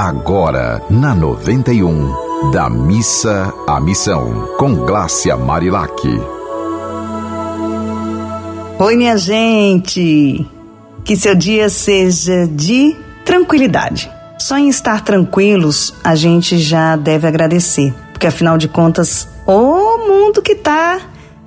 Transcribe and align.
Agora, 0.00 0.80
na 0.88 1.12
91, 1.12 2.52
da 2.52 2.70
missa 2.70 3.52
à 3.66 3.80
missão, 3.80 4.46
com 4.56 4.72
Glácia 4.86 5.36
Marilac. 5.36 5.90
Oi, 8.78 8.96
minha 8.96 9.16
gente! 9.16 10.46
Que 11.04 11.16
seu 11.16 11.34
dia 11.34 11.68
seja 11.68 12.46
de 12.46 12.96
tranquilidade. 13.24 14.08
Só 14.38 14.56
em 14.56 14.68
estar 14.68 15.02
tranquilos 15.02 15.92
a 16.04 16.14
gente 16.14 16.58
já 16.58 16.94
deve 16.94 17.26
agradecer, 17.26 17.92
porque 18.12 18.28
afinal 18.28 18.56
de 18.56 18.68
contas, 18.68 19.28
o 19.44 19.98
mundo 20.06 20.40
que 20.40 20.54
tá 20.54 21.00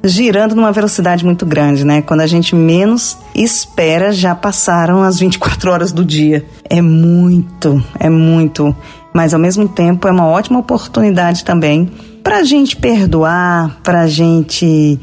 girando 0.04 0.56
numa 0.56 0.72
velocidade 0.72 1.24
muito 1.24 1.46
grande, 1.46 1.86
né? 1.86 2.02
Quando 2.02 2.22
a 2.22 2.28
gente 2.28 2.56
menos 2.56 3.18
espera, 3.36 4.12
já 4.12 4.34
passaram 4.34 5.04
as 5.04 5.20
24 5.20 5.72
horas 5.72 5.92
do 5.92 6.04
dia. 6.04 6.46
É 6.70 6.82
muito, 6.82 7.84
é 8.00 8.10
muito. 8.10 8.76
Mas 9.14 9.34
ao 9.34 9.40
mesmo 9.40 9.68
tempo 9.68 10.08
é 10.08 10.12
uma 10.12 10.28
ótima 10.28 10.60
oportunidade 10.60 11.44
também 11.44 11.92
para 12.24 12.38
a 12.38 12.44
gente 12.44 12.76
perdoar, 12.76 13.80
para 13.84 14.02
a 14.02 14.08
gente 14.08 15.00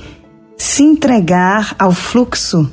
se 0.57 0.83
entregar 0.83 1.75
ao 1.79 1.93
fluxo 1.93 2.69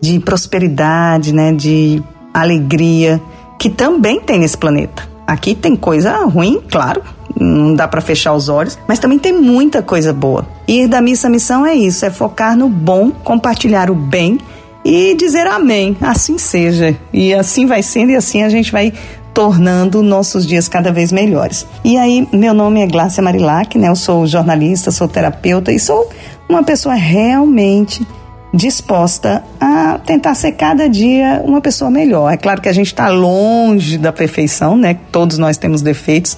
de 0.00 0.18
prosperidade, 0.20 1.32
né? 1.32 1.52
De 1.52 2.02
alegria 2.34 3.20
que 3.58 3.70
também 3.70 4.20
tem 4.20 4.38
nesse 4.38 4.58
planeta. 4.58 5.08
Aqui 5.26 5.54
tem 5.54 5.76
coisa 5.76 6.24
ruim, 6.24 6.60
claro, 6.70 7.00
não 7.38 7.74
dá 7.74 7.86
para 7.86 8.00
fechar 8.00 8.34
os 8.34 8.48
olhos, 8.48 8.78
mas 8.88 8.98
também 8.98 9.18
tem 9.18 9.32
muita 9.32 9.80
coisa 9.82 10.12
boa. 10.12 10.46
Ir 10.66 10.86
da 10.86 11.00
missa 11.00 11.26
à 11.26 11.30
missão 11.30 11.66
é 11.66 11.74
isso, 11.74 12.04
é 12.04 12.10
focar 12.10 12.56
no 12.56 12.68
bom, 12.68 13.10
compartilhar 13.10 13.90
o 13.90 13.94
bem 13.94 14.38
e 14.84 15.14
dizer 15.14 15.46
amém, 15.46 15.96
assim 16.00 16.38
seja. 16.38 16.96
E 17.12 17.34
assim 17.34 17.66
vai 17.66 17.82
sendo 17.82 18.10
e 18.10 18.16
assim 18.16 18.42
a 18.42 18.48
gente 18.48 18.72
vai 18.72 18.92
tornando 19.34 20.02
nossos 20.02 20.46
dias 20.46 20.68
cada 20.68 20.92
vez 20.92 21.10
melhores. 21.10 21.66
E 21.84 21.96
aí, 21.96 22.28
meu 22.32 22.52
nome 22.52 22.82
é 22.82 22.86
Glácia 22.86 23.22
Marilac, 23.22 23.78
né? 23.78 23.88
Eu 23.88 23.96
sou 23.96 24.26
jornalista, 24.26 24.90
sou 24.90 25.08
terapeuta 25.08 25.72
e 25.72 25.78
sou 25.78 26.08
uma 26.48 26.62
pessoa 26.62 26.94
realmente 26.94 28.06
disposta 28.52 29.42
a 29.58 29.98
tentar 29.98 30.34
ser 30.34 30.52
cada 30.52 30.86
dia 30.88 31.42
uma 31.44 31.60
pessoa 31.60 31.90
melhor. 31.90 32.30
É 32.30 32.36
claro 32.36 32.60
que 32.60 32.68
a 32.68 32.72
gente 32.72 32.88
está 32.88 33.08
longe 33.08 33.96
da 33.96 34.12
perfeição, 34.12 34.76
né? 34.76 34.98
Todos 35.10 35.38
nós 35.38 35.56
temos 35.56 35.80
defeitos, 35.80 36.36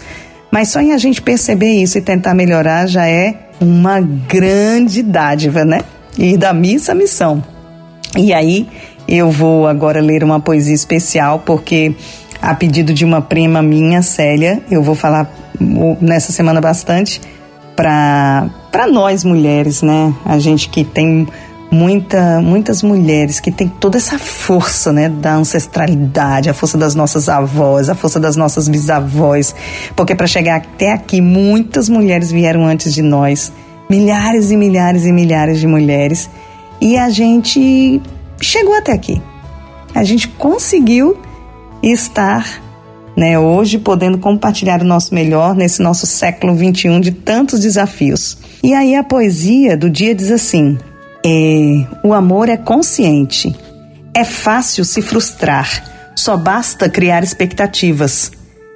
mas 0.51 0.69
só 0.69 0.81
em 0.81 0.93
a 0.93 0.99
gente 0.99 1.21
perceber 1.21 1.73
isso 1.73 1.99
e 1.99 2.01
tentar 2.01 2.35
melhorar 2.35 2.87
já 2.87 3.09
é 3.09 3.44
uma 3.61 4.01
grande 4.01 5.03
dádiva, 5.03 5.65
né? 5.65 5.81
E 6.17 6.37
da 6.37 6.53
missa 6.53 6.93
à 6.93 6.95
missão. 6.95 7.43
E 8.17 8.33
aí 8.33 8.69
eu 9.09 9.31
vou 9.31 9.67
agora 9.67 10.01
ler 10.01 10.23
uma 10.23 10.41
poesia 10.41 10.75
especial, 10.75 11.41
porque 11.41 11.95
a 12.41 12.55
pedido 12.55 12.93
de 12.93 13.05
uma 13.05 13.21
prima 13.21 13.63
minha, 13.63 14.03
Célia, 14.03 14.63
eu 14.71 14.83
vou 14.83 14.95
falar 14.95 15.33
nessa 16.01 16.33
semana 16.33 16.61
bastante 16.61 17.21
para 17.77 18.87
nós 18.91 19.25
mulheres, 19.25 19.83
né? 19.83 20.15
A 20.25 20.39
gente 20.39 20.69
que 20.69 20.85
tem 20.85 21.27
muita, 21.75 22.41
muitas 22.41 22.83
mulheres 22.83 23.41
que 23.41 23.51
têm 23.51 23.69
toda 23.69 23.99
essa 23.99 24.19
força, 24.19 24.93
né, 24.93 25.09
da 25.09 25.35
ancestralidade, 25.35 26.49
a 26.49 26.55
força 26.55 26.79
das 26.79 26.95
nossas 26.95 27.29
avós, 27.29 27.89
a 27.91 27.95
força 27.95 28.21
das 28.21 28.37
nossas 28.37 28.69
bisavós, 28.69 29.55
porque 29.97 30.15
para 30.15 30.27
chegar 30.27 30.57
até 30.57 30.93
aqui 30.93 31.21
muitas 31.21 31.89
mulheres 31.89 32.31
vieram 32.31 32.65
antes 32.65 32.95
de 32.95 33.03
nós, 33.03 33.53
milhares 33.91 34.51
e 34.51 34.57
milhares 34.57 35.05
e 35.05 35.13
milhares 35.13 35.59
de 35.59 35.67
mulheres, 35.67 36.31
e 36.81 36.97
a 36.97 37.11
gente 37.11 38.01
chegou 38.41 38.75
até 38.77 38.93
aqui. 38.93 39.21
A 39.95 40.05
gente 40.05 40.29
conseguiu 40.29 41.17
estar 41.83 42.63
né, 43.17 43.39
hoje 43.39 43.79
podendo 43.79 44.19
compartilhar 44.19 44.81
o 44.81 44.85
nosso 44.85 45.15
melhor 45.15 45.55
nesse 45.55 45.83
nosso 45.83 46.07
século 46.07 46.55
21 46.55 47.01
de 47.01 47.13
tantos 47.13 47.61
desafios. 47.61 48.39
E 48.63 48.75
aí 48.75 48.95
a 48.95 49.05
poesia 49.05 49.77
do 49.77 49.89
dia 49.89 50.15
diz 50.15 50.33
assim: 50.33 50.79
é, 51.25 51.87
o 52.03 52.13
amor 52.13 52.51
é 52.51 52.57
consciente. 52.57 53.57
É 54.13 54.25
fácil 54.25 54.85
se 54.85 55.01
frustrar, 55.01 56.13
só 56.15 56.37
basta 56.37 56.89
criar 56.89 57.25
expectativas. 57.25 58.31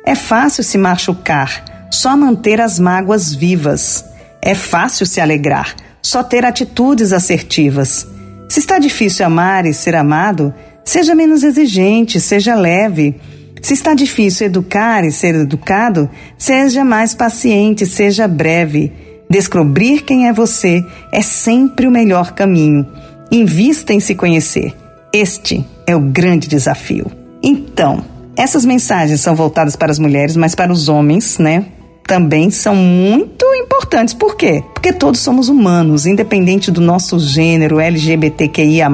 É 0.04 0.14
fácil 0.14 0.64
se 0.64 0.78
machucar, 0.78 1.88
só 1.90 2.16
manter 2.16 2.60
as 2.60 2.78
mágoas 2.78 3.34
vivas. 3.34 4.04
É 4.40 4.54
fácil 4.54 5.04
se 5.04 5.20
alegrar, 5.20 5.76
só 6.00 6.22
ter 6.22 6.44
atitudes 6.44 7.12
assertivas. 7.12 8.06
Se 8.48 8.60
está 8.60 8.78
difícil 8.78 9.26
amar 9.26 9.66
e 9.66 9.74
ser 9.74 9.94
amado, 9.94 10.54
seja 10.82 11.14
menos 11.14 11.42
exigente, 11.42 12.18
seja 12.18 12.54
leve. 12.54 13.20
Se 13.60 13.74
está 13.74 13.92
difícil 13.92 14.46
educar 14.46 15.04
e 15.04 15.12
ser 15.12 15.34
educado, 15.34 16.08
seja 16.38 16.84
mais 16.84 17.14
paciente, 17.14 17.84
seja 17.84 18.26
breve. 18.26 19.07
Descobrir 19.30 20.02
quem 20.02 20.26
é 20.26 20.32
você 20.32 20.84
é 21.12 21.20
sempre 21.20 21.86
o 21.86 21.90
melhor 21.90 22.32
caminho. 22.32 22.86
Invista 23.30 23.92
em 23.92 24.00
se 24.00 24.14
conhecer. 24.14 24.74
Este 25.12 25.66
é 25.86 25.94
o 25.94 26.00
grande 26.00 26.48
desafio. 26.48 27.06
Então, 27.42 28.02
essas 28.36 28.64
mensagens 28.64 29.20
são 29.20 29.34
voltadas 29.34 29.76
para 29.76 29.90
as 29.90 29.98
mulheres, 29.98 30.34
mas 30.36 30.54
para 30.54 30.72
os 30.72 30.88
homens, 30.88 31.38
né? 31.38 31.66
Também 32.06 32.50
são 32.50 32.74
muito 32.74 33.44
importantes. 33.54 34.14
Por 34.14 34.34
quê? 34.34 34.64
Porque 34.72 34.94
todos 34.94 35.20
somos 35.20 35.50
humanos, 35.50 36.06
independente 36.06 36.70
do 36.70 36.80
nosso 36.80 37.18
gênero 37.18 37.78
LGBTQIA, 37.80 38.88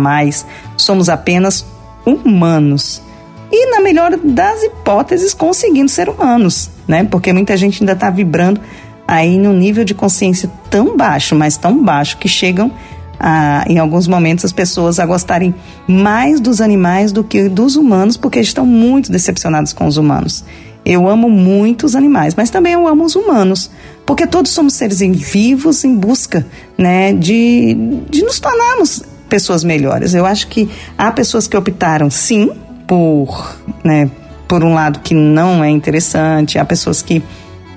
somos 0.76 1.08
apenas 1.08 1.64
humanos. 2.04 3.00
E, 3.52 3.70
na 3.70 3.80
melhor 3.80 4.16
das 4.16 4.64
hipóteses, 4.64 5.32
conseguindo 5.32 5.88
ser 5.88 6.08
humanos, 6.08 6.70
né? 6.88 7.04
Porque 7.04 7.32
muita 7.32 7.56
gente 7.56 7.82
ainda 7.82 7.92
está 7.92 8.10
vibrando 8.10 8.60
aí 9.06 9.38
num 9.38 9.52
nível 9.52 9.84
de 9.84 9.94
consciência 9.94 10.50
tão 10.70 10.96
baixo, 10.96 11.34
mas 11.34 11.56
tão 11.56 11.82
baixo, 11.82 12.16
que 12.18 12.28
chegam 12.28 12.70
a, 13.18 13.64
em 13.68 13.78
alguns 13.78 14.06
momentos 14.06 14.44
as 14.44 14.52
pessoas 14.52 14.98
a 14.98 15.06
gostarem 15.06 15.54
mais 15.86 16.40
dos 16.40 16.60
animais 16.60 17.12
do 17.12 17.22
que 17.22 17.48
dos 17.48 17.76
humanos, 17.76 18.16
porque 18.16 18.40
estão 18.40 18.66
muito 18.66 19.10
decepcionados 19.10 19.72
com 19.72 19.86
os 19.86 19.96
humanos. 19.96 20.44
Eu 20.84 21.08
amo 21.08 21.30
muito 21.30 21.86
os 21.86 21.96
animais, 21.96 22.34
mas 22.34 22.50
também 22.50 22.74
eu 22.74 22.86
amo 22.86 23.04
os 23.04 23.16
humanos, 23.16 23.70
porque 24.04 24.26
todos 24.26 24.50
somos 24.50 24.74
seres 24.74 25.00
vivos 25.00 25.82
em 25.84 25.94
busca 25.94 26.46
né, 26.76 27.12
de, 27.14 27.74
de 28.10 28.22
nos 28.22 28.38
tornarmos 28.38 29.02
pessoas 29.28 29.64
melhores. 29.64 30.12
Eu 30.12 30.26
acho 30.26 30.46
que 30.48 30.68
há 30.98 31.10
pessoas 31.10 31.48
que 31.48 31.56
optaram, 31.56 32.10
sim, 32.10 32.50
por, 32.86 33.56
né, 33.82 34.10
por 34.46 34.62
um 34.62 34.74
lado 34.74 35.00
que 35.00 35.14
não 35.14 35.64
é 35.64 35.70
interessante, 35.70 36.58
há 36.58 36.64
pessoas 36.64 37.00
que 37.00 37.22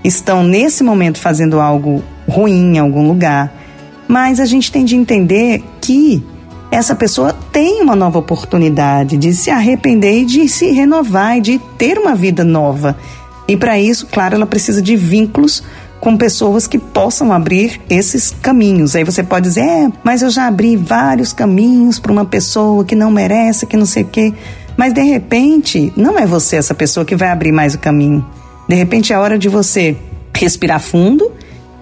estão 0.04 0.44
nesse 0.44 0.84
momento 0.84 1.20
fazendo 1.20 1.60
algo 1.60 2.04
ruim 2.28 2.76
em 2.76 2.80
algum 2.80 3.08
lugar, 3.08 3.54
mas 4.08 4.40
a 4.40 4.46
gente 4.46 4.72
tem 4.72 4.86
de 4.86 4.96
entender 4.96 5.64
que 5.82 6.24
essa 6.72 6.96
pessoa 6.96 7.34
tem 7.52 7.82
uma 7.82 7.96
nova 7.96 8.20
oportunidade 8.20 9.18
de 9.18 9.34
se 9.34 9.50
arrepender 9.50 10.22
e 10.22 10.26
de 10.26 10.50
se 10.50 10.72
renovar 10.72 11.38
e 11.38 11.42
de 11.42 11.60
ter 11.78 11.98
uma 11.98 12.14
vida 12.14 12.44
nova. 12.44 12.98
E 13.48 13.56
para 13.56 13.80
isso, 13.80 14.08
claro, 14.12 14.36
ela 14.36 14.46
precisa 14.46 14.82
de 14.82 14.96
vínculos 14.96 15.64
com 16.00 16.18
pessoas 16.18 16.68
que 16.68 16.78
possam 16.78 17.32
abrir 17.32 17.82
esses 17.90 18.36
caminhos. 18.42 18.96
Aí 18.96 19.04
você 19.04 19.24
pode 19.24 19.48
dizer, 19.48 19.62
é, 19.62 19.92
mas 20.04 20.22
eu 20.22 20.30
já 20.30 20.48
abri 20.48 20.76
vários 20.76 21.34
caminhos 21.34 22.00
para 22.00 22.12
uma 22.12 22.26
pessoa 22.26 22.84
que 22.84 22.96
não 22.96 23.10
merece, 23.10 23.66
que 23.66 23.78
não 23.78 23.86
sei 23.86 24.04
o 24.04 24.08
quê. 24.08 24.34
Mas 24.76 24.94
de 24.94 25.02
repente, 25.02 25.92
não 25.96 26.20
é 26.20 26.26
você 26.26 26.58
essa 26.58 26.76
pessoa 26.76 27.06
que 27.06 27.16
vai 27.16 27.30
abrir 27.30 27.52
mais 27.52 27.74
o 27.74 27.80
caminho. 27.80 28.24
De 28.68 28.76
repente 28.76 29.14
é 29.14 29.18
hora 29.18 29.38
de 29.38 29.48
você 29.48 29.96
respirar 30.36 30.80
fundo 30.80 31.32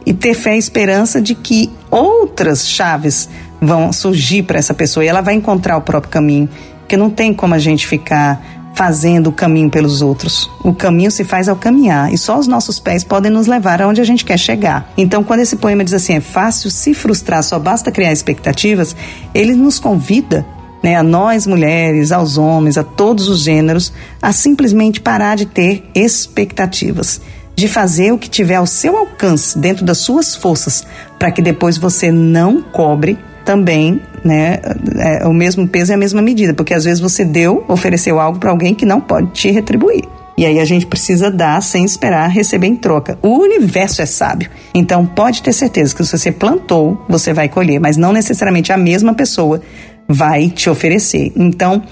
e 0.05 0.13
ter 0.13 0.33
fé 0.33 0.55
e 0.55 0.59
esperança 0.59 1.21
de 1.21 1.33
que 1.33 1.69
outras 1.89 2.67
chaves 2.67 3.27
vão 3.59 3.91
surgir 3.91 4.43
para 4.43 4.59
essa 4.59 4.73
pessoa 4.73 5.03
e 5.03 5.07
ela 5.07 5.21
vai 5.21 5.33
encontrar 5.33 5.77
o 5.77 5.81
próprio 5.81 6.11
caminho. 6.11 6.47
Porque 6.79 6.95
não 6.95 7.09
tem 7.09 7.33
como 7.33 7.55
a 7.55 7.59
gente 7.59 7.87
ficar 7.87 8.39
fazendo 8.75 9.27
o 9.27 9.31
caminho 9.31 9.69
pelos 9.69 10.01
outros. 10.01 10.51
O 10.63 10.73
caminho 10.73 11.09
se 11.09 11.23
faz 11.23 11.47
ao 11.47 11.55
caminhar 11.55 12.13
e 12.13 12.17
só 12.17 12.37
os 12.37 12.45
nossos 12.45 12.79
pés 12.79 13.03
podem 13.03 13.31
nos 13.31 13.47
levar 13.47 13.81
aonde 13.81 14.01
a 14.01 14.03
gente 14.03 14.25
quer 14.25 14.37
chegar. 14.37 14.91
Então, 14.97 15.23
quando 15.23 15.39
esse 15.39 15.55
poema 15.55 15.83
diz 15.83 15.93
assim, 15.93 16.13
é 16.13 16.21
fácil 16.21 16.69
se 16.69 16.93
frustrar, 16.93 17.41
só 17.41 17.57
basta 17.57 17.89
criar 17.89 18.11
expectativas, 18.11 18.95
ele 19.33 19.55
nos 19.55 19.79
convida 19.79 20.45
né, 20.85 20.95
a 20.95 21.01
nós 21.01 21.47
mulheres, 21.47 22.11
aos 22.11 22.37
homens, 22.37 22.77
a 22.77 22.83
todos 22.83 23.27
os 23.27 23.39
gêneros, 23.39 23.91
a 24.21 24.31
simplesmente 24.31 25.01
parar 25.01 25.35
de 25.35 25.47
ter 25.47 25.83
expectativas, 25.95 27.19
de 27.55 27.67
fazer 27.67 28.11
o 28.11 28.19
que 28.19 28.29
tiver 28.29 28.53
ao 28.53 28.67
seu 28.67 28.95
alcance, 28.95 29.57
dentro 29.57 29.83
das 29.83 29.97
suas 29.97 30.35
forças, 30.35 30.85
para 31.17 31.31
que 31.31 31.41
depois 31.41 31.79
você 31.79 32.11
não 32.11 32.61
cobre 32.61 33.17
também 33.43 33.99
né, 34.23 34.59
é, 34.99 35.27
o 35.27 35.33
mesmo 35.33 35.67
peso 35.67 35.91
e 35.91 35.95
a 35.95 35.97
mesma 35.97 36.21
medida, 36.21 36.53
porque 36.53 36.75
às 36.75 36.83
vezes 36.83 36.99
você 36.99 37.25
deu, 37.25 37.65
ofereceu 37.67 38.19
algo 38.19 38.37
para 38.37 38.51
alguém 38.51 38.75
que 38.75 38.85
não 38.85 39.01
pode 39.01 39.31
te 39.31 39.49
retribuir. 39.49 40.03
E 40.37 40.45
aí 40.45 40.59
a 40.59 40.65
gente 40.65 40.85
precisa 40.85 41.31
dar 41.31 41.63
sem 41.63 41.83
esperar 41.83 42.29
receber 42.29 42.67
em 42.67 42.75
troca. 42.75 43.17
O 43.23 43.39
universo 43.39 44.03
é 44.03 44.05
sábio. 44.05 44.51
Então 44.71 45.03
pode 45.03 45.41
ter 45.41 45.53
certeza 45.53 45.95
que 45.95 46.03
se 46.03 46.15
você 46.15 46.31
plantou, 46.31 47.03
você 47.09 47.33
vai 47.33 47.49
colher, 47.49 47.79
mas 47.79 47.97
não 47.97 48.13
necessariamente 48.13 48.71
a 48.71 48.77
mesma 48.77 49.15
pessoa 49.15 49.61
vai 50.07 50.49
te 50.49 50.69
oferecer. 50.69 51.31
Então, 51.35 51.83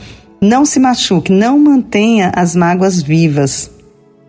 não 0.42 0.66
se 0.66 0.80
machuque, 0.80 1.32
não 1.32 1.58
mantenha 1.58 2.32
as 2.36 2.56
mágoas 2.56 3.02
vivas. 3.02 3.72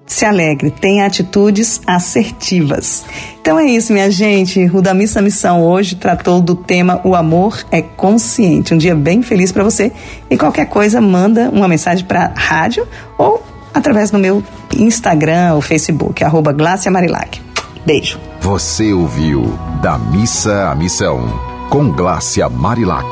se 0.07 0.25
alegre, 0.27 0.71
tenha 0.71 1.07
atitudes 1.07 1.81
assertivas. 1.87 3.05
Então 3.41 3.59
é 3.59 3.65
isso, 3.65 3.93
minha 3.93 4.11
gente. 4.11 4.71
O 4.73 4.83
da 4.83 4.93
Missa 4.93 5.23
Missão 5.23 5.63
hoje 5.63 5.97
tratou 5.97 6.41
do 6.43 6.55
tema 6.55 7.01
O 7.05 7.15
Amor 7.15 7.65
é 7.71 7.81
Consciente. 7.81 8.75
Um 8.75 8.79
dia 8.79 8.95
bem 8.95 9.23
feliz 9.23 9.51
para 9.51 9.65
você. 9.65 9.91
E 10.31 10.37
qualquer 10.37 10.67
coisa, 10.67 11.01
manda 11.01 11.49
uma 11.51 11.67
mensagem 11.67 12.05
para 12.05 12.33
rádio 12.37 12.87
ou 13.19 13.43
através 13.73 14.11
do 14.11 14.19
meu 14.19 14.43
Instagram 14.77 15.55
ou 15.55 15.61
Facebook, 15.61 16.23
arroba 16.23 16.53
Glácia 16.53 16.91
Marilac. 16.91 17.41
Beijo. 17.85 18.21
Você 18.41 18.93
ouviu 18.93 19.59
Da 19.83 19.99
Missa 19.99 20.69
à 20.71 20.75
Missão, 20.75 21.27
com 21.71 21.91
Glácia 21.91 22.49
Marilac. 22.49 23.09